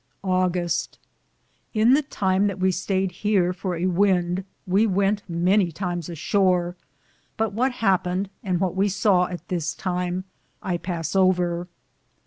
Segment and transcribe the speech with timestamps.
[0.23, 0.97] AUGUSTE.
[1.75, 6.15] In the time that we stayed heare for a wynde, we wente many times a
[6.15, 6.75] shore,
[7.37, 10.23] but what hapened, and what we saw at this time,
[10.59, 11.67] I pass over.